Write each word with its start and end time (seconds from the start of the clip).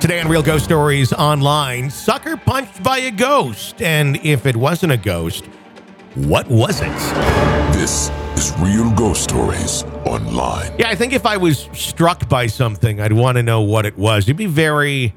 Today 0.00 0.18
on 0.22 0.28
Real 0.28 0.42
Ghost 0.42 0.64
Stories 0.64 1.12
Online, 1.12 1.90
sucker 1.90 2.34
punched 2.34 2.82
by 2.82 2.96
a 3.00 3.10
ghost. 3.10 3.82
And 3.82 4.16
if 4.24 4.46
it 4.46 4.56
wasn't 4.56 4.92
a 4.92 4.96
ghost, 4.96 5.44
what 6.14 6.48
was 6.48 6.80
it? 6.80 6.88
This 7.74 8.08
is 8.34 8.50
Real 8.60 8.90
Ghost 8.92 9.24
Stories 9.24 9.82
Online. 10.06 10.72
Yeah, 10.78 10.88
I 10.88 10.94
think 10.94 11.12
if 11.12 11.26
I 11.26 11.36
was 11.36 11.68
struck 11.74 12.30
by 12.30 12.46
something, 12.46 12.98
I'd 12.98 13.12
want 13.12 13.36
to 13.36 13.42
know 13.42 13.60
what 13.60 13.84
it 13.84 13.98
was. 13.98 14.24
It'd 14.24 14.38
be 14.38 14.46
very, 14.46 15.14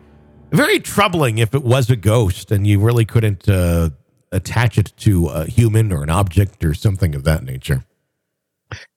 very 0.51 0.81
troubling 0.81 1.37
if 1.37 1.55
it 1.55 1.63
was 1.63 1.89
a 1.89 1.95
ghost 1.95 2.51
and 2.51 2.67
you 2.67 2.81
really 2.81 3.05
couldn't 3.05 3.47
uh, 3.47 3.91
attach 4.33 4.77
it 4.77 4.91
to 4.97 5.27
a 5.27 5.45
human 5.45 5.93
or 5.93 6.03
an 6.03 6.09
object 6.09 6.61
or 6.65 6.73
something 6.73 7.15
of 7.15 7.23
that 7.23 7.45
nature. 7.45 7.85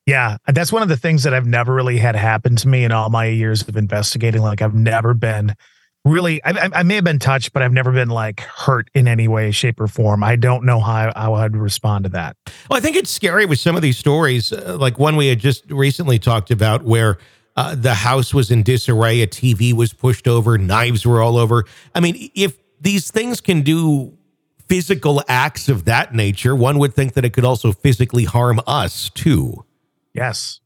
Yeah, 0.04 0.38
that's 0.48 0.72
one 0.72 0.82
of 0.82 0.88
the 0.88 0.96
things 0.96 1.22
that 1.22 1.32
I've 1.32 1.46
never 1.46 1.72
really 1.72 1.98
had 1.98 2.16
happen 2.16 2.56
to 2.56 2.66
me 2.66 2.82
in 2.82 2.90
all 2.90 3.08
my 3.08 3.26
years 3.26 3.68
of 3.68 3.76
investigating. 3.76 4.42
Like, 4.42 4.62
I've 4.62 4.74
never 4.74 5.14
been 5.14 5.54
really 6.06 6.42
I, 6.44 6.70
I, 6.72 6.82
may 6.84 6.94
have 6.94 7.04
been 7.04 7.18
touched 7.18 7.52
but 7.52 7.62
i've 7.62 7.72
never 7.72 7.92
been 7.92 8.08
like 8.08 8.40
hurt 8.40 8.88
in 8.94 9.08
any 9.08 9.28
way 9.28 9.50
shape 9.50 9.80
or 9.80 9.88
form. 9.88 10.22
I 10.22 10.36
don't 10.36 10.64
know 10.64 10.80
how, 10.80 11.12
how 11.14 11.34
i'd 11.34 11.56
respond 11.56 12.04
to 12.04 12.10
that. 12.10 12.36
Well 12.70 12.78
i 12.78 12.80
think 12.80 12.96
it's 12.96 13.10
scary 13.10 13.44
with 13.44 13.58
some 13.58 13.76
of 13.76 13.82
these 13.82 13.98
stories 13.98 14.52
uh, 14.52 14.76
like 14.78 14.98
one 14.98 15.16
we 15.16 15.26
had 15.26 15.40
just 15.40 15.70
recently 15.70 16.18
talked 16.18 16.50
about 16.50 16.84
where 16.84 17.18
uh, 17.56 17.74
the 17.74 17.94
house 17.94 18.32
was 18.32 18.50
in 18.50 18.62
disarray 18.62 19.20
a 19.22 19.26
tv 19.26 19.72
was 19.72 19.92
pushed 19.92 20.28
over 20.28 20.56
knives 20.56 21.04
were 21.04 21.20
all 21.20 21.36
over. 21.36 21.64
I 21.94 22.00
mean 22.00 22.30
if 22.34 22.56
these 22.80 23.10
things 23.10 23.40
can 23.40 23.62
do 23.62 24.16
physical 24.68 25.22
acts 25.28 25.68
of 25.68 25.84
that 25.86 26.14
nature 26.14 26.54
one 26.54 26.78
would 26.78 26.94
think 26.94 27.14
that 27.14 27.24
it 27.24 27.32
could 27.32 27.44
also 27.44 27.72
physically 27.72 28.24
harm 28.24 28.60
us 28.66 29.10
too. 29.10 29.64
Yes. 30.14 30.60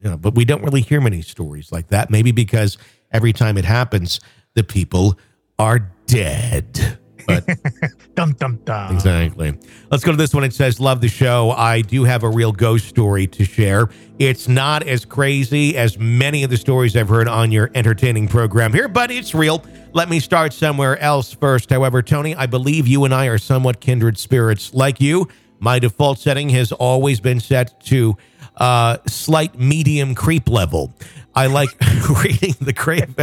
Yeah 0.00 0.16
but 0.16 0.34
we 0.34 0.44
don't 0.44 0.62
really 0.64 0.80
hear 0.80 1.00
many 1.00 1.22
stories 1.22 1.70
like 1.70 1.88
that. 1.88 2.10
Maybe 2.10 2.32
because 2.32 2.78
every 3.12 3.32
time 3.32 3.58
it 3.58 3.64
happens 3.64 4.20
the 4.54 4.64
people 4.64 5.18
are 5.58 5.90
dead. 6.06 6.98
But 7.26 7.46
dum 8.14 8.32
dum 8.32 8.60
dum. 8.64 8.94
Exactly. 8.94 9.56
Let's 9.90 10.04
go 10.04 10.10
to 10.10 10.16
this 10.16 10.34
one. 10.34 10.44
It 10.44 10.52
says, 10.52 10.80
Love 10.80 11.00
the 11.00 11.08
show. 11.08 11.50
I 11.50 11.82
do 11.82 12.04
have 12.04 12.22
a 12.22 12.28
real 12.28 12.52
ghost 12.52 12.88
story 12.88 13.26
to 13.28 13.44
share. 13.44 13.88
It's 14.18 14.48
not 14.48 14.82
as 14.82 15.04
crazy 15.04 15.76
as 15.76 15.98
many 15.98 16.42
of 16.42 16.50
the 16.50 16.56
stories 16.56 16.96
I've 16.96 17.08
heard 17.08 17.28
on 17.28 17.52
your 17.52 17.70
entertaining 17.74 18.28
program 18.28 18.72
here, 18.72 18.88
but 18.88 19.10
it's 19.10 19.34
real. 19.34 19.64
Let 19.92 20.08
me 20.08 20.20
start 20.20 20.52
somewhere 20.52 20.98
else 20.98 21.32
first. 21.32 21.70
However, 21.70 22.02
Tony, 22.02 22.34
I 22.34 22.46
believe 22.46 22.86
you 22.86 23.04
and 23.04 23.14
I 23.14 23.26
are 23.26 23.38
somewhat 23.38 23.80
kindred 23.80 24.18
spirits. 24.18 24.72
Like 24.74 25.00
you, 25.00 25.28
my 25.58 25.78
default 25.78 26.18
setting 26.18 26.48
has 26.50 26.72
always 26.72 27.20
been 27.20 27.40
set 27.40 27.80
to 27.86 28.16
uh, 28.56 28.98
slight 29.06 29.58
medium 29.58 30.14
creep 30.14 30.48
level. 30.48 30.94
I 31.34 31.46
like 31.46 31.70
reading 32.22 32.54
the 32.60 32.72
grave. 32.72 33.14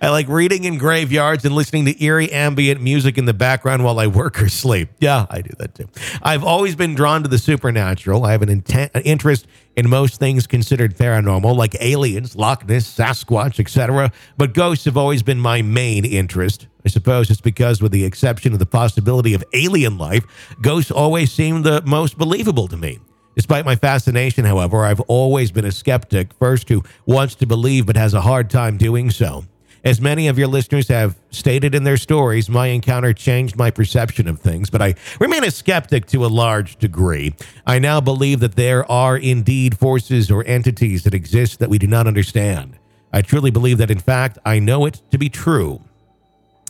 I 0.00 0.10
like 0.10 0.28
reading 0.28 0.64
in 0.64 0.78
graveyards 0.78 1.44
and 1.44 1.54
listening 1.54 1.86
to 1.86 2.04
eerie 2.04 2.30
ambient 2.30 2.80
music 2.80 3.16
in 3.16 3.24
the 3.24 3.34
background 3.34 3.84
while 3.84 3.98
I 3.98 4.06
work 4.06 4.40
or 4.42 4.48
sleep. 4.48 4.90
Yeah, 5.00 5.26
I 5.30 5.40
do 5.40 5.50
that 5.58 5.74
too. 5.74 5.88
I've 6.22 6.44
always 6.44 6.76
been 6.76 6.94
drawn 6.94 7.22
to 7.22 7.28
the 7.28 7.38
supernatural. 7.38 8.24
I 8.24 8.32
have 8.32 8.42
an, 8.42 8.50
intent, 8.50 8.92
an 8.94 9.02
interest 9.02 9.46
in 9.76 9.88
most 9.88 10.20
things 10.20 10.46
considered 10.46 10.96
paranormal, 10.96 11.56
like 11.56 11.74
aliens, 11.80 12.36
Loch 12.36 12.68
Ness, 12.68 12.86
Sasquatch, 12.86 13.58
etc. 13.58 14.12
But 14.36 14.52
ghosts 14.52 14.84
have 14.84 14.96
always 14.96 15.22
been 15.22 15.40
my 15.40 15.62
main 15.62 16.04
interest. 16.04 16.68
I 16.84 16.90
suppose 16.90 17.30
it's 17.30 17.40
because, 17.40 17.80
with 17.80 17.92
the 17.92 18.04
exception 18.04 18.52
of 18.52 18.58
the 18.58 18.66
possibility 18.66 19.32
of 19.32 19.42
alien 19.54 19.96
life, 19.96 20.24
ghosts 20.60 20.90
always 20.90 21.32
seem 21.32 21.62
the 21.62 21.82
most 21.86 22.18
believable 22.18 22.68
to 22.68 22.76
me. 22.76 23.00
Despite 23.34 23.64
my 23.64 23.76
fascination, 23.76 24.44
however, 24.44 24.84
I've 24.84 25.00
always 25.00 25.50
been 25.50 25.64
a 25.64 25.72
skeptic, 25.72 26.32
first 26.34 26.68
who 26.68 26.82
wants 27.06 27.34
to 27.36 27.46
believe 27.46 27.86
but 27.86 27.96
has 27.96 28.14
a 28.14 28.20
hard 28.20 28.48
time 28.48 28.76
doing 28.76 29.10
so. 29.10 29.44
As 29.84 30.00
many 30.00 30.28
of 30.28 30.38
your 30.38 30.48
listeners 30.48 30.88
have 30.88 31.18
stated 31.30 31.74
in 31.74 31.84
their 31.84 31.98
stories, 31.98 32.48
my 32.48 32.68
encounter 32.68 33.12
changed 33.12 33.56
my 33.56 33.70
perception 33.70 34.26
of 34.28 34.40
things, 34.40 34.70
but 34.70 34.80
I 34.80 34.94
remain 35.20 35.44
a 35.44 35.50
skeptic 35.50 36.06
to 36.06 36.24
a 36.24 36.28
large 36.28 36.76
degree. 36.76 37.34
I 37.66 37.78
now 37.78 38.00
believe 38.00 38.40
that 38.40 38.56
there 38.56 38.90
are 38.90 39.16
indeed 39.18 39.76
forces 39.76 40.30
or 40.30 40.42
entities 40.46 41.04
that 41.04 41.12
exist 41.12 41.58
that 41.58 41.68
we 41.68 41.76
do 41.76 41.86
not 41.86 42.06
understand. 42.06 42.78
I 43.12 43.20
truly 43.20 43.50
believe 43.50 43.76
that, 43.78 43.90
in 43.90 43.98
fact, 43.98 44.38
I 44.46 44.58
know 44.58 44.86
it 44.86 45.02
to 45.10 45.18
be 45.18 45.28
true. 45.28 45.82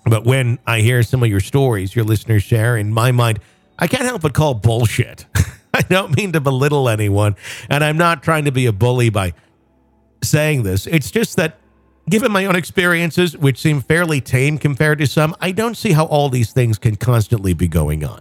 But 0.05 0.25
when 0.25 0.59
I 0.67 0.81
hear 0.81 1.03
some 1.05 1.23
of 1.23 1.29
your 1.29 1.41
stories 1.41 1.95
your 1.95 2.05
listeners 2.05 2.43
share, 2.43 2.77
in 2.77 2.93
my 2.93 3.13
mind, 3.13 3.39
I 3.79 3.87
can't 3.87 4.03
help 4.03 4.23
but 4.23 4.35
call 4.35 4.55
bullshit. 4.55 5.25
I 5.77 5.83
don't 5.83 6.17
mean 6.17 6.33
to 6.33 6.41
belittle 6.41 6.89
anyone, 6.89 7.35
and 7.69 7.83
I'm 7.83 7.97
not 7.97 8.23
trying 8.23 8.45
to 8.45 8.53
be 8.53 8.67
a 8.67 8.73
bully 8.73 9.11
by 9.11 9.35
saying 10.23 10.63
this. 10.63 10.87
It's 10.87 11.11
just 11.11 11.37
that, 11.37 11.59
given 12.09 12.31
my 12.31 12.47
own 12.47 12.55
experiences, 12.55 13.37
which 13.37 13.59
seem 13.59 13.81
fairly 13.81 14.21
tame 14.21 14.57
compared 14.57 14.99
to 15.01 15.07
some, 15.09 15.35
I 15.41 15.51
don't 15.51 15.77
see 15.77 15.91
how 15.91 16.05
all 16.05 16.29
these 16.29 16.53
things 16.53 16.79
can 16.79 16.95
constantly 16.95 17.55
be 17.55 17.67
going 17.67 18.05
on. 18.05 18.21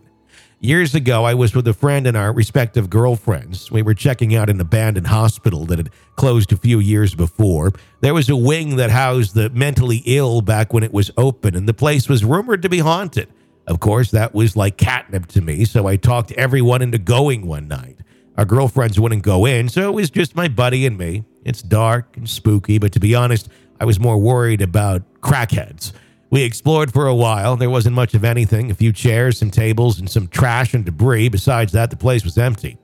Years 0.61 0.95
ago, 0.95 1.25
I 1.25 1.35
was 1.35 1.53
with 1.53 1.67
a 1.67 1.73
friend 1.73 2.07
and 2.07 2.17
our 2.17 2.33
respective 2.33 2.89
girlfriends. 2.89 3.69
We 3.69 3.81
were 3.83 3.93
checking 3.93 4.33
out 4.33 4.49
an 4.49 4.59
abandoned 4.59 5.07
hospital 5.07 5.65
that 5.65 5.77
had 5.77 5.89
closed 6.15 6.53
a 6.53 6.57
few 6.57 6.79
years 6.79 7.13
before. 7.13 7.71
There 7.99 8.13
was 8.13 8.29
a 8.29 8.35
wing 8.35 8.77
that 8.77 8.89
housed 8.89 9.35
the 9.35 9.49
mentally 9.51 10.01
ill 10.05 10.41
back 10.41 10.73
when 10.73 10.83
it 10.83 10.93
was 10.93 11.11
open, 11.17 11.55
and 11.55 11.67
the 11.67 11.73
place 11.73 12.09
was 12.09 12.25
rumored 12.25 12.63
to 12.63 12.69
be 12.69 12.79
haunted. 12.79 13.27
Of 13.67 13.79
course, 13.79 14.11
that 14.11 14.33
was 14.33 14.55
like 14.55 14.77
catnip 14.77 15.27
to 15.27 15.41
me, 15.41 15.65
so 15.65 15.87
I 15.87 15.95
talked 15.95 16.31
everyone 16.33 16.81
into 16.81 16.97
going 16.97 17.47
one 17.47 17.67
night. 17.67 17.97
Our 18.37 18.45
girlfriends 18.45 18.99
wouldn't 18.99 19.21
go 19.21 19.45
in, 19.45 19.69
so 19.69 19.87
it 19.89 19.93
was 19.93 20.09
just 20.09 20.35
my 20.35 20.47
buddy 20.47 20.85
and 20.85 20.97
me. 20.97 21.23
It's 21.45 21.61
dark 21.61 22.17
and 22.17 22.29
spooky, 22.29 22.77
but 22.77 22.91
to 22.93 22.99
be 22.99 23.15
honest, 23.15 23.47
I 23.79 23.85
was 23.85 23.99
more 23.99 24.17
worried 24.17 24.61
about 24.61 25.03
crackheads. 25.21 25.93
We 26.29 26.43
explored 26.43 26.91
for 26.91 27.05
a 27.05 27.13
while. 27.13 27.55
There 27.55 27.69
wasn't 27.69 27.95
much 27.95 28.15
of 28.15 28.23
anything 28.23 28.71
a 28.71 28.75
few 28.75 28.91
chairs, 28.91 29.37
some 29.37 29.51
tables, 29.51 29.99
and 29.99 30.09
some 30.09 30.27
trash 30.27 30.73
and 30.73 30.83
debris. 30.83 31.29
Besides 31.29 31.73
that, 31.73 31.91
the 31.91 31.95
place 31.95 32.23
was 32.23 32.37
empty. 32.37 32.77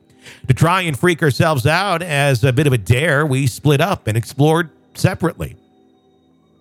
To 0.47 0.53
try 0.53 0.81
and 0.81 0.97
freak 0.97 1.23
ourselves 1.23 1.65
out 1.65 2.03
as 2.03 2.43
a 2.43 2.53
bit 2.53 2.67
of 2.67 2.73
a 2.73 2.77
dare, 2.77 3.25
we 3.25 3.47
split 3.47 3.81
up 3.81 4.07
and 4.07 4.15
explored 4.15 4.69
separately. 4.93 5.55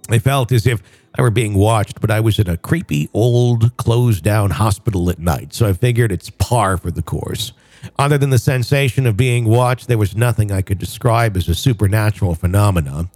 I 0.08 0.18
felt 0.18 0.52
as 0.52 0.66
if 0.66 0.82
I 1.16 1.22
were 1.22 1.30
being 1.30 1.54
watched, 1.54 2.00
but 2.00 2.10
I 2.10 2.20
was 2.20 2.38
in 2.38 2.48
a 2.48 2.56
creepy, 2.56 3.08
old, 3.12 3.76
closed 3.76 4.22
down 4.24 4.50
hospital 4.50 5.10
at 5.10 5.18
night, 5.18 5.52
so 5.52 5.66
I 5.66 5.72
figured 5.72 6.12
it's 6.12 6.30
par 6.30 6.76
for 6.76 6.90
the 6.90 7.02
course. 7.02 7.52
Other 7.98 8.18
than 8.18 8.30
the 8.30 8.38
sensation 8.38 9.06
of 9.06 9.16
being 9.16 9.44
watched, 9.44 9.88
there 9.88 9.98
was 9.98 10.16
nothing 10.16 10.50
I 10.50 10.62
could 10.62 10.78
describe 10.78 11.36
as 11.36 11.48
a 11.48 11.54
supernatural 11.54 12.34
phenomenon. 12.34 13.10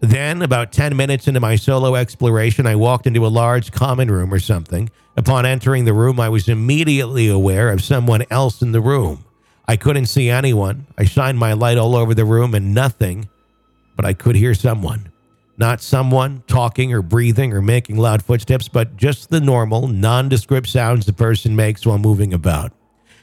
Then, 0.00 0.42
about 0.42 0.72
10 0.72 0.96
minutes 0.96 1.26
into 1.26 1.40
my 1.40 1.56
solo 1.56 1.94
exploration, 1.94 2.66
I 2.66 2.76
walked 2.76 3.06
into 3.06 3.26
a 3.26 3.28
large 3.28 3.72
common 3.72 4.10
room 4.10 4.32
or 4.32 4.38
something. 4.38 4.90
Upon 5.16 5.46
entering 5.46 5.86
the 5.86 5.94
room, 5.94 6.20
I 6.20 6.28
was 6.28 6.48
immediately 6.48 7.28
aware 7.28 7.70
of 7.70 7.82
someone 7.82 8.24
else 8.30 8.60
in 8.60 8.72
the 8.72 8.82
room. 8.82 9.24
I 9.66 9.76
couldn't 9.76 10.06
see 10.06 10.28
anyone. 10.28 10.86
I 10.98 11.04
shined 11.04 11.38
my 11.38 11.54
light 11.54 11.78
all 11.78 11.96
over 11.96 12.14
the 12.14 12.26
room 12.26 12.54
and 12.54 12.74
nothing, 12.74 13.28
but 13.96 14.04
I 14.04 14.12
could 14.12 14.36
hear 14.36 14.54
someone. 14.54 15.10
Not 15.58 15.80
someone 15.80 16.42
talking 16.46 16.92
or 16.92 17.00
breathing 17.00 17.52
or 17.52 17.62
making 17.62 17.96
loud 17.96 18.22
footsteps, 18.22 18.68
but 18.68 18.96
just 18.96 19.30
the 19.30 19.40
normal, 19.40 19.88
nondescript 19.88 20.68
sounds 20.68 21.06
the 21.06 21.12
person 21.12 21.56
makes 21.56 21.86
while 21.86 21.98
moving 21.98 22.34
about. 22.34 22.72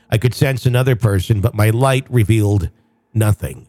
I 0.10 0.18
could 0.18 0.34
sense 0.34 0.66
another 0.66 0.96
person, 0.96 1.42
but 1.42 1.54
my 1.54 1.70
light 1.70 2.06
revealed 2.10 2.70
nothing. 3.14 3.68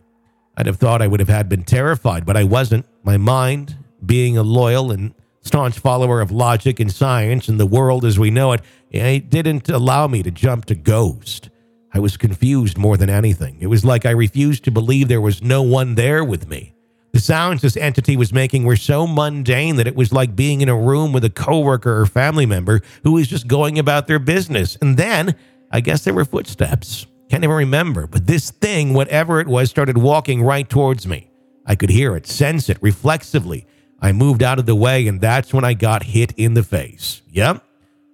I'd 0.57 0.67
have 0.67 0.79
thought 0.79 1.03
I 1.03 1.07
would 1.07 1.21
have 1.21 1.29
had 1.29 1.49
been 1.49 1.65
terrified, 1.65 2.25
but 2.25 2.37
I 2.37 2.45
wasn't. 2.45 2.87
My 3.03 3.17
mind, 3.17 3.77
being 4.05 4.39
a 4.39 4.43
loyal 4.43 4.91
and 4.91 5.15
staunch 5.43 5.79
follower 5.79 6.21
of 6.21 6.31
logic 6.31 6.81
and 6.81 6.91
science 6.91 7.49
and 7.49 7.61
the 7.61 7.67
world 7.67 8.05
as 8.05 8.19
we 8.19 8.31
know 8.31 8.53
it, 8.53 8.63
it 8.91 9.31
didn't 9.31 9.69
allow 9.69 10.07
me 10.07 10.23
to 10.23 10.31
jump 10.31 10.65
to 10.67 10.75
ghost. 10.75 11.51
I 11.93 11.99
was 11.99 12.17
confused 12.17 12.79
more 12.79 12.97
than 12.97 13.11
anything. 13.11 13.59
It 13.61 13.67
was 13.67 13.85
like 13.85 14.07
I 14.07 14.11
refused 14.11 14.65
to 14.65 14.71
believe 14.71 15.09
there 15.09 15.21
was 15.21 15.43
no 15.43 15.63
one 15.63 15.95
there 15.95 16.25
with 16.25 16.49
me. 16.49 16.74
The 17.15 17.21
sounds 17.21 17.63
this 17.63 17.77
entity 17.77 18.17
was 18.17 18.33
making 18.33 18.65
were 18.65 18.75
so 18.75 19.07
mundane 19.07 19.77
that 19.77 19.87
it 19.87 19.95
was 19.95 20.13
like 20.13 20.35
being 20.35 20.63
in 20.63 20.69
a 20.69 20.77
room 20.77 21.13
with 21.13 21.23
a 21.23 21.31
coworker 21.31 22.01
or 22.01 22.07
family 22.07 22.45
member 22.45 22.81
who 23.05 23.13
was 23.13 23.29
just 23.29 23.47
going 23.47 23.79
about 23.79 24.09
their 24.09 24.19
business. 24.19 24.77
And 24.81 24.97
then 24.97 25.37
I 25.71 25.81
guess 25.81 26.03
there 26.03 26.13
were 26.13 26.25
footsteps. 26.25 27.07
Can't 27.31 27.45
even 27.45 27.55
remember, 27.55 28.09
but 28.09 28.27
this 28.27 28.51
thing, 28.51 28.95
whatever 28.95 29.39
it 29.39 29.47
was, 29.47 29.71
started 29.71 29.97
walking 29.97 30.43
right 30.43 30.69
towards 30.69 31.07
me. 31.07 31.31
I 31.65 31.77
could 31.77 31.91
hear 31.91 32.17
it, 32.17 32.27
sense 32.27 32.69
it 32.69 32.79
reflexively. 32.81 33.65
I 34.01 34.11
moved 34.11 34.43
out 34.43 34.59
of 34.59 34.67
the 34.67 34.75
way, 34.75 35.07
and 35.07 35.21
that's 35.21 35.55
when 35.55 35.65
I 35.65 35.75
got 35.75 36.03
hit 36.03 36.33
in 36.37 36.55
the 36.55 36.65
face. 36.65 37.23
Yep, 37.31 37.65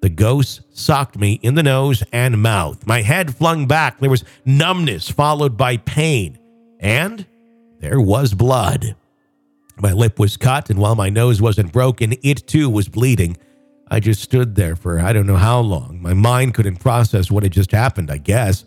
the 0.02 0.11
ghost 0.11 0.61
socked 0.75 1.19
me 1.19 1.41
in 1.43 1.55
the 1.55 1.62
nose 1.62 2.02
and 2.12 2.43
mouth. 2.43 2.87
My 2.87 3.00
head 3.00 3.35
flung 3.35 3.67
back. 3.67 3.99
There 3.99 4.11
was 4.11 4.25
numbness 4.44 5.11
followed 5.11 5.56
by 5.56 5.79
pain. 5.79 6.38
And 6.79 7.25
there 7.81 8.00
was 8.00 8.35
blood. 8.35 8.94
My 9.79 9.93
lip 9.93 10.19
was 10.19 10.37
cut, 10.37 10.71
and 10.71 10.79
while 10.79 10.94
my 10.94 11.09
nose 11.09 11.41
wasn't 11.41 11.73
broken, 11.73 12.15
it 12.23 12.47
too 12.47 12.69
was 12.69 12.88
bleeding. 12.88 13.37
I 13.91 13.99
just 13.99 14.23
stood 14.23 14.55
there 14.55 14.77
for 14.77 15.00
I 15.00 15.12
don't 15.12 15.27
know 15.27 15.37
how 15.37 15.61
long. 15.61 16.00
My 16.00 16.15
mind 16.15 16.55
couldn't 16.55 16.77
process 16.77 17.31
what 17.31 17.43
had 17.43 17.53
just 17.53 17.73
happened, 17.73 18.11
I 18.11 18.19
guess. 18.19 18.65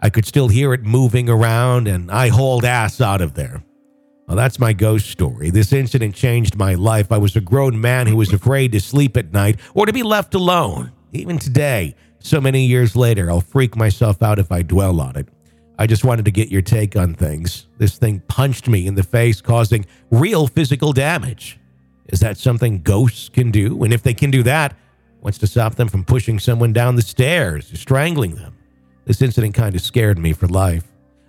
I 0.00 0.10
could 0.10 0.26
still 0.26 0.48
hear 0.48 0.72
it 0.74 0.82
moving 0.82 1.28
around, 1.28 1.86
and 1.86 2.10
I 2.10 2.28
hauled 2.28 2.64
ass 2.64 3.00
out 3.00 3.20
of 3.20 3.34
there. 3.34 3.62
Well, 4.26 4.36
that's 4.36 4.58
my 4.58 4.72
ghost 4.72 5.10
story. 5.10 5.50
This 5.50 5.72
incident 5.72 6.14
changed 6.14 6.56
my 6.56 6.74
life. 6.74 7.12
I 7.12 7.18
was 7.18 7.36
a 7.36 7.40
grown 7.42 7.78
man 7.78 8.06
who 8.06 8.16
was 8.16 8.32
afraid 8.32 8.72
to 8.72 8.80
sleep 8.80 9.18
at 9.18 9.32
night 9.32 9.60
or 9.74 9.84
to 9.84 9.92
be 9.92 10.02
left 10.02 10.34
alone. 10.34 10.92
Even 11.12 11.38
today, 11.38 11.94
so 12.20 12.40
many 12.40 12.64
years 12.64 12.96
later, 12.96 13.30
I'll 13.30 13.42
freak 13.42 13.76
myself 13.76 14.22
out 14.22 14.38
if 14.38 14.50
I 14.50 14.62
dwell 14.62 15.00
on 15.00 15.16
it. 15.16 15.28
I 15.78 15.86
just 15.86 16.04
wanted 16.04 16.24
to 16.26 16.30
get 16.30 16.50
your 16.50 16.62
take 16.62 16.96
on 16.96 17.14
things. 17.14 17.66
This 17.78 17.98
thing 17.98 18.20
punched 18.28 18.68
me 18.68 18.86
in 18.86 18.94
the 18.94 19.02
face, 19.02 19.40
causing 19.40 19.86
real 20.10 20.46
physical 20.46 20.92
damage. 20.92 21.58
Is 22.06 22.20
that 22.20 22.38
something 22.38 22.82
ghosts 22.82 23.28
can 23.28 23.50
do? 23.50 23.82
And 23.82 23.92
if 23.92 24.02
they 24.02 24.14
can 24.14 24.30
do 24.30 24.42
that, 24.44 24.76
what's 25.20 25.38
to 25.38 25.46
stop 25.46 25.74
them 25.74 25.88
from 25.88 26.04
pushing 26.04 26.38
someone 26.38 26.72
down 26.72 26.96
the 26.96 27.02
stairs 27.02 27.70
strangling 27.78 28.36
them? 28.36 28.56
This 29.04 29.20
incident 29.20 29.54
kind 29.54 29.74
of 29.74 29.80
scared 29.80 30.18
me 30.18 30.32
for 30.32 30.46
life. 30.46 30.84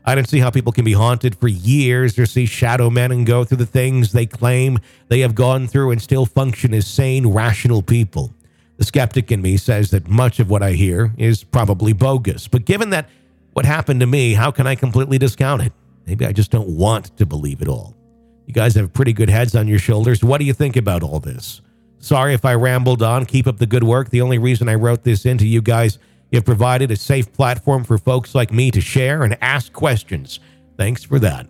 I 0.07 0.13
don't 0.13 0.29
see 0.29 0.39
how 0.39 0.51
people 0.51 0.71
can 0.71 0.85
be 0.85 0.93
haunted 0.93 1.35
for 1.35 1.47
years 1.47 2.19
or 2.19 2.27
see 2.27 2.45
shadow 2.45 2.91
men 2.91 3.11
and 3.11 3.25
go 3.25 3.43
through 3.43 3.57
the 3.57 3.65
things 3.65 4.11
they 4.11 4.27
claim 4.27 4.79
they 5.07 5.21
have 5.21 5.33
gone 5.33 5.65
through 5.65 5.89
and 5.89 5.99
still 5.99 6.27
function 6.27 6.75
as 6.75 6.85
sane, 6.85 7.27
rational 7.27 7.81
people. 7.81 8.31
The 8.77 8.85
skeptic 8.85 9.31
in 9.31 9.41
me 9.41 9.57
says 9.57 9.89
that 9.91 10.07
much 10.07 10.39
of 10.39 10.49
what 10.49 10.61
I 10.61 10.73
hear 10.73 11.13
is 11.17 11.43
probably 11.43 11.93
bogus. 11.93 12.47
But 12.47 12.65
given 12.65 12.91
that 12.91 13.09
what 13.55 13.65
happened 13.65 14.01
to 14.01 14.05
me, 14.05 14.33
how 14.33 14.51
can 14.51 14.67
I 14.67 14.75
completely 14.75 15.17
discount 15.17 15.61
it? 15.61 15.71
Maybe 16.05 16.25
I 16.25 16.33
just 16.33 16.51
don't 16.51 16.67
want 16.67 17.15
to 17.15 17.25
believe 17.25 17.61
it 17.61 17.69
all. 17.69 17.95
You 18.47 18.53
guys 18.53 18.75
have 18.75 18.91
pretty 18.91 19.13
good 19.13 19.29
heads 19.29 19.55
on 19.55 19.65
your 19.65 19.79
shoulders. 19.79 20.21
What 20.21 20.39
do 20.39 20.45
you 20.45 20.51
think 20.51 20.75
about 20.75 21.03
all 21.03 21.21
this? 21.21 21.61
Sorry 21.99 22.33
if 22.33 22.43
I 22.43 22.55
rambled 22.55 23.01
on. 23.01 23.25
Keep 23.25 23.47
up 23.47 23.57
the 23.57 23.65
good 23.65 23.85
work. 23.85 24.09
The 24.09 24.19
only 24.19 24.39
reason 24.39 24.67
I 24.67 24.75
wrote 24.75 25.05
this 25.05 25.25
into 25.25 25.47
you 25.47 25.61
guys, 25.61 25.99
you 26.31 26.37
have 26.37 26.43
provided 26.43 26.91
a 26.91 26.97
safe 26.97 27.31
platform 27.31 27.85
for 27.85 27.97
folks 27.97 28.35
like 28.35 28.51
me 28.51 28.71
to 28.71 28.81
share 28.81 29.23
and 29.23 29.37
ask 29.41 29.71
questions. 29.71 30.41
Thanks 30.75 31.05
for 31.05 31.17
that. 31.19 31.47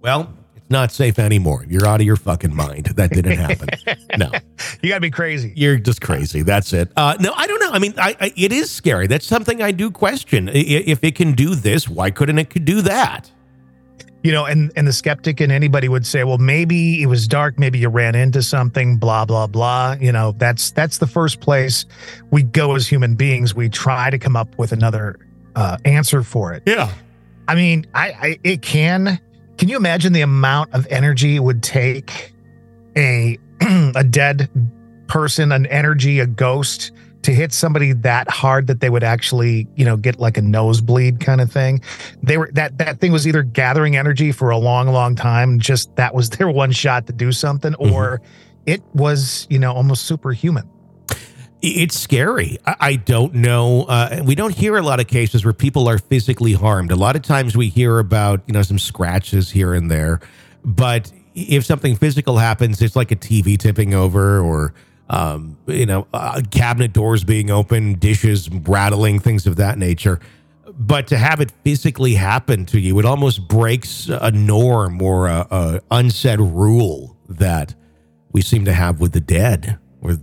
Well, 0.00 0.32
not 0.70 0.92
safe 0.92 1.18
anymore. 1.18 1.64
You're 1.68 1.86
out 1.86 2.00
of 2.00 2.06
your 2.06 2.16
fucking 2.16 2.54
mind. 2.54 2.86
That 2.96 3.10
didn't 3.10 3.38
happen. 3.38 3.68
no. 4.18 4.30
You 4.82 4.88
got 4.88 4.96
to 4.96 5.00
be 5.00 5.10
crazy. 5.10 5.52
You're 5.56 5.76
just 5.78 6.00
crazy. 6.00 6.42
That's 6.42 6.72
it. 6.72 6.90
Uh, 6.96 7.16
no, 7.20 7.32
I 7.34 7.46
don't 7.46 7.60
know. 7.60 7.70
I 7.72 7.78
mean, 7.78 7.92
I, 7.98 8.16
I, 8.20 8.32
it 8.36 8.50
is 8.52 8.70
scary. 8.70 9.06
That's 9.08 9.26
something 9.26 9.60
I 9.60 9.72
do 9.72 9.90
question. 9.90 10.48
If 10.52 11.02
it 11.04 11.14
can 11.16 11.32
do 11.32 11.54
this, 11.54 11.86
why 11.88 12.10
couldn't 12.10 12.38
it 12.38 12.48
could 12.50 12.64
do 12.64 12.80
that? 12.82 13.30
you 14.22 14.30
know 14.32 14.44
and 14.44 14.70
and 14.76 14.86
the 14.86 14.92
skeptic 14.92 15.40
and 15.40 15.50
anybody 15.50 15.88
would 15.88 16.04
say 16.06 16.24
well 16.24 16.36
maybe 16.36 17.02
it 17.02 17.06
was 17.06 17.26
dark 17.26 17.58
maybe 17.58 17.78
you 17.78 17.88
ran 17.88 18.14
into 18.14 18.42
something 18.42 18.98
blah 18.98 19.24
blah 19.24 19.46
blah 19.46 19.96
you 19.98 20.12
know 20.12 20.32
that's 20.32 20.72
that's 20.72 20.98
the 20.98 21.06
first 21.06 21.40
place 21.40 21.86
we 22.30 22.42
go 22.42 22.74
as 22.74 22.86
human 22.86 23.14
beings 23.14 23.54
we 23.54 23.66
try 23.66 24.10
to 24.10 24.18
come 24.18 24.36
up 24.36 24.46
with 24.58 24.72
another 24.72 25.18
uh, 25.56 25.78
answer 25.86 26.22
for 26.22 26.52
it 26.52 26.62
Yeah. 26.66 26.92
i 27.48 27.54
mean 27.54 27.86
I, 27.94 28.08
I 28.10 28.38
it 28.44 28.60
can 28.60 29.18
can 29.60 29.68
you 29.68 29.76
imagine 29.76 30.14
the 30.14 30.22
amount 30.22 30.72
of 30.72 30.86
energy 30.88 31.36
it 31.36 31.40
would 31.40 31.62
take 31.62 32.32
a 32.96 33.36
a 33.94 34.02
dead 34.02 34.48
person 35.06 35.52
an 35.52 35.66
energy 35.66 36.18
a 36.18 36.26
ghost 36.26 36.92
to 37.20 37.34
hit 37.34 37.52
somebody 37.52 37.92
that 37.92 38.30
hard 38.30 38.68
that 38.68 38.80
they 38.80 38.88
would 38.88 39.04
actually 39.04 39.68
you 39.76 39.84
know 39.84 39.98
get 39.98 40.18
like 40.18 40.38
a 40.38 40.40
nosebleed 40.40 41.20
kind 41.20 41.42
of 41.42 41.52
thing? 41.52 41.82
They 42.22 42.38
were 42.38 42.50
that 42.54 42.78
that 42.78 43.00
thing 43.00 43.12
was 43.12 43.28
either 43.28 43.42
gathering 43.42 43.96
energy 43.96 44.32
for 44.32 44.48
a 44.48 44.56
long 44.56 44.88
long 44.88 45.14
time 45.14 45.58
just 45.58 45.94
that 45.96 46.14
was 46.14 46.30
their 46.30 46.48
one 46.62 46.72
shot 46.72 47.06
to 47.08 47.12
do 47.12 47.30
something 47.30 47.74
mm-hmm. 47.74 47.92
or 47.92 48.22
it 48.64 48.82
was 48.94 49.46
you 49.50 49.58
know 49.58 49.74
almost 49.74 50.04
superhuman 50.06 50.66
It's 51.62 51.98
scary. 51.98 52.58
I, 52.64 52.96
don't 52.96 53.34
know. 53.34 53.82
Uh, 53.82 54.22
we 54.24 54.34
don't 54.34 54.54
hear 54.54 54.78
a 54.78 54.82
lot 54.82 54.98
of 54.98 55.08
cases 55.08 55.44
where 55.44 55.52
people 55.52 55.88
are 55.88 55.98
physically 55.98 56.54
harmed. 56.54 56.90
A 56.90 56.96
lot 56.96 57.16
of 57.16 57.22
times 57.22 57.54
we 57.54 57.68
hear 57.68 57.98
about, 57.98 58.40
you 58.46 58.54
know, 58.54 58.62
some 58.62 58.78
scratches 58.78 59.50
here 59.50 59.74
and 59.74 59.90
there. 59.90 60.20
But 60.64 61.12
if 61.34 61.66
something 61.66 61.96
physical 61.96 62.38
happens, 62.38 62.80
it's 62.80 62.96
like 62.96 63.10
a 63.10 63.16
TV 63.16 63.58
tipping 63.58 63.92
over 63.92 64.40
or, 64.40 64.72
um, 65.10 65.58
you 65.66 65.84
know, 65.84 66.06
uh, 66.14 66.40
cabinet 66.50 66.94
doors 66.94 67.24
being 67.24 67.50
open, 67.50 67.94
dishes 67.94 68.48
rattling, 68.48 69.18
things 69.18 69.46
of 69.46 69.56
that 69.56 69.76
nature. 69.76 70.18
But 70.78 71.08
to 71.08 71.18
have 71.18 71.42
it 71.42 71.52
physically 71.62 72.14
happen 72.14 72.64
to 72.66 72.80
you, 72.80 72.98
it 72.98 73.04
almost 73.04 73.48
breaks 73.48 74.08
a 74.08 74.30
norm 74.30 75.02
or 75.02 75.26
a, 75.26 75.46
a 75.50 75.80
unsaid 75.90 76.40
rule 76.40 77.18
that 77.28 77.74
we 78.32 78.40
seem 78.40 78.64
to 78.64 78.72
have 78.72 78.98
with 78.98 79.12
the 79.12 79.20
dead 79.20 79.78
or 80.00 80.16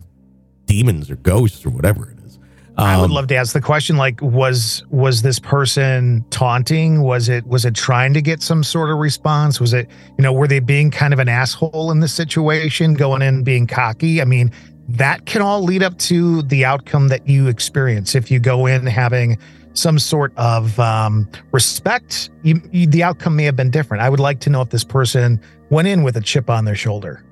demons 0.68 1.10
or 1.10 1.16
ghosts 1.18 1.66
or 1.66 1.72
whatever 1.72 2.12
it 2.12 2.20
is. 2.26 2.38
i 2.78 2.96
would 2.98 3.06
Um, 3.06 3.12
love 3.12 3.28
to 3.28 3.36
ask 3.36 3.54
the 3.54 3.62
question 3.62 3.98
like 3.98 4.22
was 4.22 4.84
was 4.92 5.24
this 5.24 5.40
person 5.40 6.24
taunting? 6.30 7.02
Was 7.02 7.28
it 7.30 7.48
was 7.48 7.66
it 7.66 7.74
trying 7.74 8.14
to 8.14 8.22
get 8.22 8.44
some 8.44 8.64
sort 8.64 8.92
of 8.92 8.98
response? 9.00 9.60
Was 9.60 9.74
it 9.74 9.90
you 10.18 10.24
know 10.24 10.32
were 10.32 10.48
they 10.48 10.60
being 10.60 10.92
kind 10.92 11.14
of 11.14 11.20
an 11.20 11.30
asshole 11.30 11.90
in 11.92 12.02
this 12.02 12.14
situation 12.14 12.94
going 12.94 13.24
in 13.24 13.44
being 13.44 13.66
cocky? 13.66 14.22
I 14.22 14.26
mean 14.26 14.52
that 14.90 15.26
can 15.26 15.42
all 15.42 15.64
lead 15.64 15.84
up 15.84 15.98
to 15.98 16.44
the 16.44 16.64
outcome 16.64 17.10
that 17.10 17.28
you 17.28 17.48
experience. 17.48 18.16
If 18.16 18.32
you 18.32 18.40
go 18.40 18.68
in 18.68 18.86
having 18.86 19.38
some 19.74 20.00
sort 20.00 20.32
of 20.38 20.80
um, 20.80 21.28
respect 21.52 22.30
you, 22.44 22.62
you, 22.72 22.88
the 22.88 23.04
outcome 23.04 23.36
may 23.36 23.44
have 23.44 23.56
been 23.56 23.70
different. 23.70 24.02
I 24.02 24.10
would 24.10 24.20
like 24.20 24.40
to 24.42 24.50
know 24.50 24.62
if 24.62 24.70
this 24.70 24.84
person 24.84 25.40
went 25.70 25.88
in 25.88 26.04
with 26.04 26.16
a 26.18 26.22
chip 26.22 26.50
on 26.50 26.66
their 26.66 26.76
shoulder 26.76 27.24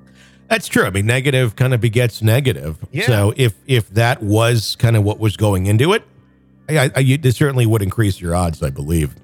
That's 0.48 0.68
true. 0.68 0.84
I 0.84 0.90
mean, 0.90 1.06
negative 1.06 1.56
kind 1.56 1.74
of 1.74 1.80
begets 1.80 2.22
negative. 2.22 2.78
Yeah. 2.92 3.06
So 3.06 3.34
if 3.36 3.54
if 3.66 3.88
that 3.90 4.22
was 4.22 4.76
kind 4.76 4.96
of 4.96 5.04
what 5.04 5.18
was 5.18 5.36
going 5.36 5.66
into 5.66 5.92
it, 5.92 6.04
I, 6.68 6.90
I, 6.94 6.98
you, 7.00 7.18
it 7.22 7.32
certainly 7.34 7.66
would 7.66 7.82
increase 7.82 8.20
your 8.20 8.34
odds, 8.34 8.62
I 8.62 8.70
believe, 8.70 9.14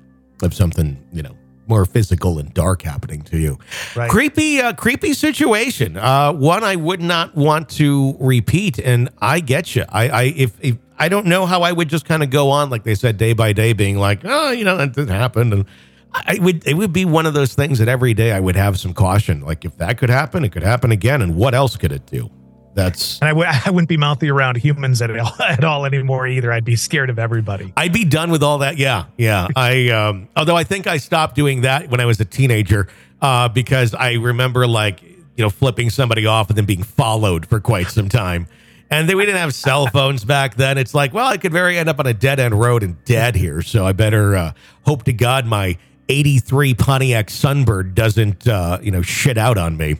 of 0.43 0.55
something 0.55 1.03
you 1.13 1.23
know 1.23 1.37
more 1.69 1.85
physical 1.85 2.39
and 2.39 2.53
dark 2.53 2.83
happening 2.83 3.23
to 3.23 3.39
you. 3.39 3.59
Right. 3.95 4.11
Creepy, 4.11 4.61
uh, 4.61 4.73
creepy 4.73 5.15
situation. 5.15 5.97
Uh, 5.97 6.33
one 6.33 6.65
I 6.65 6.77
would 6.77 7.01
not 7.01 7.35
want 7.35 7.69
to 7.71 8.17
repeat, 8.19 8.79
and 8.79 9.09
I 9.21 9.41
get 9.41 9.75
you. 9.77 9.85
I, 9.89 10.09
I 10.09 10.23
if, 10.25 10.53
if 10.61 10.77
I 10.99 11.09
don't 11.09 11.27
know 11.27 11.47
how 11.47 11.63
I 11.63 11.73
would 11.73 11.89
just 11.89 12.05
kind 12.05 12.23
of 12.23 12.31
go 12.31 12.51
on, 12.51 12.69
like 12.71 12.85
they 12.85 12.95
said, 12.95 13.17
day 13.17 13.33
by 13.33 13.53
day, 13.53 13.73
being 13.73 13.97
like, 13.97 14.21
oh, 14.25 14.51
you 14.51 14.65
know, 14.65 14.85
that 14.85 15.09
happened, 15.09 15.53
and 15.53 15.67
I 16.15 16.39
would. 16.41 16.67
It 16.67 16.75
would 16.75 16.93
be 16.93 17.05
one 17.05 17.27
of 17.27 17.35
those 17.35 17.55
things 17.55 17.79
that 17.79 17.89
every 17.89 18.15
day 18.15 18.33
I 18.33 18.41
would 18.41 18.57
have 18.57 18.79
some 18.79 18.93
caution. 18.93 19.41
Like 19.41 19.65
if 19.65 19.77
that 19.79 19.99
could 19.99 20.11
happen, 20.11 20.45
it 20.45 20.53
could 20.53 20.63
happen 20.63 20.93
again, 20.93 21.23
and 21.23 21.37
what 21.37 21.55
else 21.55 21.77
could 21.77 21.93
it 21.93 22.07
do? 22.07 22.31
That's 22.75 23.19
And 23.21 23.29
I 23.29 23.33
w- 23.33 23.49
I 23.67 23.71
wouldn't 23.71 23.89
be 23.89 23.97
mouthy 23.97 24.31
around 24.31 24.57
humans 24.57 25.03
at 25.03 25.17
all, 25.17 25.33
at 25.43 25.65
all 25.65 25.85
anymore 25.85 26.27
either. 26.27 26.53
I'd 26.53 26.65
be 26.65 26.77
scared 26.77 27.11
of 27.11 27.19
everybody. 27.19 27.73
I'd 27.77 27.93
be 27.93 28.05
done 28.05 28.31
with 28.31 28.43
all 28.43 28.59
that. 28.59 28.79
Yeah, 28.79 29.07
yeah. 29.17 29.49
I 29.57 29.89
um, 29.91 30.29
although 30.37 30.57
I 30.57 30.65
think 30.65 30.87
I 30.87 30.99
stopped 30.99 31.35
doing 31.35 31.63
that 31.63 31.89
when 31.89 32.01
I 32.01 32.05
was 32.05 32.21
a 32.21 32.25
teenager 32.25 32.89
uh, 33.21 33.49
because 33.49 33.95
I 33.95 34.15
remember 34.15 34.67
like 34.67 35.03
you 35.03 35.19
know 35.39 35.51
flipping 35.51 35.91
somebody 35.91 36.27
off 36.27 36.49
and 36.49 36.59
then 36.59 36.67
being 36.67 36.83
followed 36.83 37.47
for 37.47 37.61
quite 37.61 37.89
some 37.89 38.09
time. 38.09 38.49
And 38.91 39.09
then 39.09 39.17
we 39.17 39.25
didn't 39.25 39.41
have 39.41 39.55
cell 39.55 39.87
phones 39.87 40.23
back 40.23 40.57
then. 40.57 40.77
It's 40.77 40.93
like, 40.93 41.15
well, 41.15 41.27
I 41.27 41.39
could 41.39 41.53
very 41.53 41.79
end 41.79 41.89
up 41.89 41.99
on 41.99 42.07
a 42.07 42.13
dead 42.13 42.39
end 42.39 42.61
road 42.61 42.83
and 42.83 43.03
dead 43.07 43.35
here. 43.35 43.63
So 43.63 43.87
I 43.87 43.93
better 43.93 44.37
uh, 44.37 44.53
hope 44.85 45.05
to 45.05 45.15
God 45.15 45.47
my 45.47 45.79
83 46.09 46.75
Pontiac 46.75 47.29
Sunbird 47.29 47.95
doesn't, 47.95 48.47
uh, 48.47 48.79
you 48.83 48.91
know, 48.91 49.03
shit 49.03 49.39
out 49.39 49.59
on 49.59 49.77
me. 49.77 49.99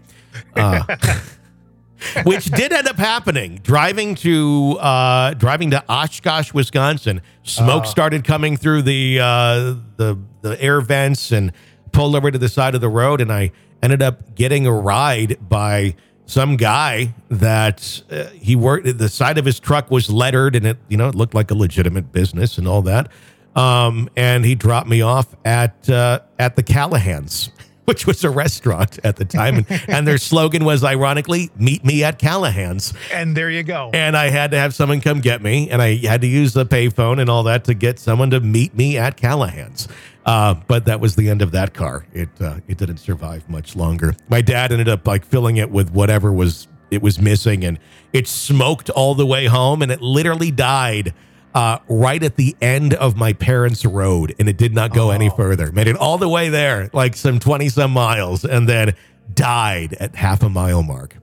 Uh, 0.55 0.97
which 2.25 2.47
did 2.47 2.73
end 2.73 2.89
up 2.89 2.97
happening. 2.97 3.61
Driving 3.63 4.15
to 4.17 4.77
uh, 4.81 5.35
driving 5.35 5.71
to 5.71 5.85
Oshkosh, 5.89 6.53
Wisconsin, 6.53 7.23
smoke 7.43 7.87
started 7.87 8.25
coming 8.25 8.57
through 8.57 8.83
the 8.83 9.21
uh, 9.21 9.75
the 9.97 10.19
the 10.41 10.61
air 10.61 10.81
vents 10.81 11.33
and 11.33 11.53
pulled 11.93 12.17
over 12.17 12.31
to 12.31 12.39
the 12.39 12.49
side 12.49 12.75
of 12.75 12.81
the 12.81 12.89
road, 12.89 13.21
and 13.21 13.33
I 13.33 13.53
ended 13.83 14.03
up 14.03 14.35
getting 14.35 14.67
a 14.67 14.73
ride 14.73 15.37
by 15.49 15.95
some 16.27 16.57
guy 16.57 17.15
that 17.29 18.03
uh, 18.11 18.25
he 18.29 18.57
worked. 18.57 18.99
The 18.99 19.09
side 19.09 19.39
of 19.39 19.45
his 19.45 19.61
truck 19.61 19.91
was 19.91 20.11
lettered, 20.11 20.57
and 20.57 20.67
it 20.67 20.79
you 20.89 20.97
know 20.97 21.09
it 21.09 21.15
looked 21.15 21.35
like 21.35 21.51
a 21.51 21.55
legitimate 21.55 22.13
business 22.13 22.59
and 22.59 22.67
all 22.67 22.83
that. 22.83 23.11
Um, 23.55 24.09
and 24.17 24.45
he 24.45 24.55
dropped 24.55 24.89
me 24.89 25.03
off 25.03 25.35
at 25.45 25.89
uh, 25.91 26.21
at 26.39 26.57
the 26.57 26.63
Callahans 26.63 27.51
which 27.85 28.07
was 28.07 28.23
a 28.23 28.31
restaurant 28.31 28.99
at 29.05 29.17
the 29.17 29.25
time. 29.25 29.57
And, 29.57 29.83
and 29.89 30.07
their 30.07 30.19
slogan 30.19 30.65
was 30.65 30.85
ironically, 30.85 31.51
meet 31.57 31.85
me 31.85 32.05
at 32.05 32.19
Callahan's. 32.19 32.93
And 33.13 33.37
there 33.37 33.51
you 33.51 33.63
go. 33.63 33.91
And 33.93 34.17
I 34.17 34.31
had 34.31 34.53
to 34.53 34.59
have 34.59 34.75
someone 34.75 35.01
come 35.01 35.21
get 35.21 35.43
me, 35.43 35.69
and 35.69 35.83
I 35.83 35.97
had 35.97 36.21
to 36.21 36.27
use 36.27 36.53
the 36.53 36.65
payphone 36.65 37.21
and 37.21 37.29
all 37.29 37.43
that 37.45 37.65
to 37.65 37.75
get 37.75 37.99
someone 37.99 38.31
to 38.31 38.41
meet 38.41 38.75
me 38.75 38.99
at 38.99 39.17
Callahan's. 39.17 39.89
Uh, 40.25 40.55
but 40.69 40.85
that 40.85 41.01
was 41.01 41.17
the 41.17 41.29
end 41.29 41.43
of 41.43 41.51
that 41.51 41.75
car. 41.75 42.07
It 42.13 42.29
uh, 42.41 42.61
it 42.69 42.79
didn't 42.79 42.99
survive 42.99 43.49
much 43.49 43.75
longer. 43.75 44.15
My 44.29 44.41
dad 44.41 44.71
ended 44.71 44.89
up 44.89 45.05
like 45.05 45.25
filling 45.25 45.57
it 45.57 45.69
with 45.69 45.91
whatever 45.91 46.33
was 46.33 46.69
it 46.93 47.03
was 47.03 47.21
missing, 47.21 47.65
and 47.65 47.81
it 48.13 48.29
smoked 48.29 48.89
all 48.91 49.17
the 49.17 49.27
way 49.27 49.47
home, 49.47 49.83
and 49.83 49.91
it 49.91 50.01
literally 50.01 50.53
died 50.53 51.13
uh, 51.55 51.79
right 51.89 52.23
at 52.23 52.37
the 52.37 52.57
end 52.61 52.95
of 52.95 53.17
my 53.17 53.33
parents' 53.33 53.85
road, 53.85 54.35
and 54.39 54.49
it 54.49 54.57
did 54.57 54.75
not 54.75 54.93
go 54.95 55.11
any 55.11 55.31
further. 55.31 55.71
Made 55.73 55.87
it 55.89 55.97
all 55.97 56.19
the 56.19 56.29
way 56.29 56.49
there, 56.49 56.91
like 56.93 57.15
some 57.17 57.39
twenty 57.39 57.69
some 57.69 57.91
miles, 57.93 58.45
and 58.45 58.69
then 58.69 58.95
died 59.35 59.95
at 59.95 60.15
half 60.15 60.43
a 60.43 60.49
mile 60.49 60.83
mark 60.83 61.17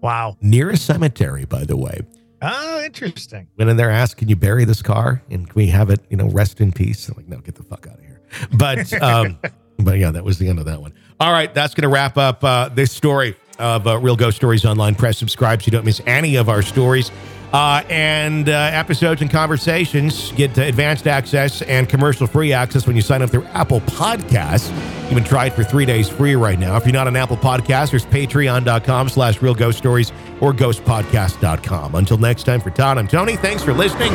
Wow. 0.00 0.36
near 0.40 0.70
a 0.70 0.76
cemetery. 0.76 1.44
By 1.44 1.64
the 1.64 1.76
way, 1.76 2.00
Oh, 2.40 2.82
interesting. 2.84 3.48
went 3.58 3.68
in 3.70 3.76
there, 3.76 3.90
asked, 3.90 4.16
"Can 4.16 4.28
you 4.28 4.36
bury 4.36 4.64
this 4.64 4.80
car? 4.82 5.22
And 5.30 5.46
can 5.48 5.54
we 5.54 5.66
have 5.68 5.90
it, 5.90 6.00
you 6.08 6.16
know, 6.16 6.28
rest 6.28 6.60
in 6.60 6.70
peace?" 6.72 7.08
I'm 7.08 7.14
like, 7.16 7.28
"No, 7.28 7.38
get 7.38 7.56
the 7.56 7.64
fuck 7.64 7.86
out 7.90 7.98
of 7.98 8.04
here." 8.04 8.20
But, 8.52 8.92
um, 9.02 9.38
but 9.78 9.98
yeah, 9.98 10.10
that 10.12 10.24
was 10.24 10.38
the 10.38 10.48
end 10.48 10.58
of 10.60 10.66
that 10.66 10.80
one. 10.80 10.92
All 11.20 11.32
right, 11.32 11.52
that's 11.52 11.74
going 11.74 11.82
to 11.82 11.88
wrap 11.88 12.16
up 12.16 12.44
uh, 12.44 12.68
this 12.68 12.92
story 12.92 13.34
of 13.58 13.88
uh, 13.88 13.98
Real 13.98 14.14
Ghost 14.14 14.36
Stories 14.36 14.64
Online. 14.64 14.94
Press 14.94 15.18
subscribe 15.18 15.62
so 15.62 15.66
you 15.66 15.72
don't 15.72 15.84
miss 15.84 16.00
any 16.06 16.36
of 16.36 16.48
our 16.48 16.62
stories. 16.62 17.10
Uh, 17.52 17.82
and 17.88 18.48
uh, 18.48 18.52
episodes 18.52 19.22
and 19.22 19.30
conversations 19.30 20.32
get 20.32 20.56
advanced 20.58 21.06
access 21.06 21.62
and 21.62 21.88
commercial 21.88 22.26
free 22.26 22.52
access 22.52 22.86
when 22.86 22.94
you 22.94 23.00
sign 23.00 23.22
up 23.22 23.30
through 23.30 23.44
Apple 23.46 23.80
Podcasts. 23.80 24.70
You 25.08 25.16
can 25.16 25.24
try 25.24 25.46
it 25.46 25.54
for 25.54 25.64
three 25.64 25.86
days 25.86 26.08
free 26.10 26.34
right 26.34 26.58
now. 26.58 26.76
If 26.76 26.84
you're 26.84 26.92
not 26.92 27.06
on 27.06 27.16
Apple 27.16 27.38
Podcast, 27.38 27.90
there's 27.90 28.04
patreon.com 28.04 29.08
slash 29.08 29.40
real 29.40 29.54
ghost 29.54 29.78
stories 29.78 30.12
or 30.40 30.52
ghostpodcast.com. 30.52 31.94
Until 31.94 32.18
next 32.18 32.44
time, 32.44 32.60
for 32.60 32.70
Todd, 32.70 32.98
I'm 32.98 33.08
Tony. 33.08 33.36
Thanks 33.36 33.62
for 33.62 33.72
listening 33.72 34.12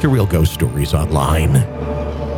to 0.00 0.08
Real 0.08 0.26
Ghost 0.26 0.52
Stories 0.52 0.92
Online. 0.92 2.37